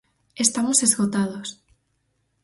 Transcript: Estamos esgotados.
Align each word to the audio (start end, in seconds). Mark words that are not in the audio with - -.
Estamos 0.45 0.77
esgotados. 0.87 1.47